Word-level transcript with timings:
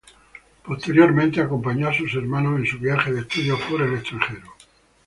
Posteriormente, 0.65 1.41
acompañó 1.41 1.87
a 1.87 1.93
sus 1.93 2.15
hermanos 2.15 2.59
en 2.59 2.65
su 2.65 2.79
viaje 2.79 3.13
de 3.13 3.21
estudios 3.21 3.59
por 3.69 3.83
el 3.83 3.93
extranjero. 3.93 4.47